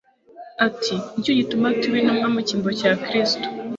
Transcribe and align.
ati: 0.67 0.93
"Nicyo 1.11 1.33
gituma 1.39 1.67
tuba 1.79 1.97
Intumwa 2.01 2.27
mu 2.33 2.39
cyimbo 2.47 2.69
cya 2.79 2.91
Kristo, 3.03 3.45